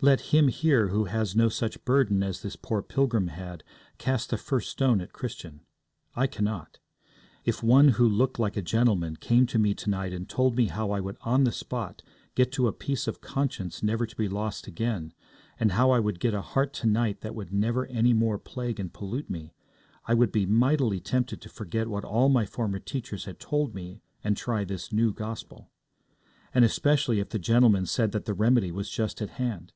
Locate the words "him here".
0.34-0.88